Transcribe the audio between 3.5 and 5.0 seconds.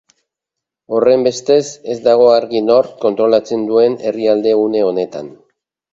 duen herrialdea une